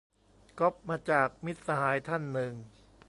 [0.59, 2.53] ก๊อปมาจาก มิตรสหายท่านหนึ่ง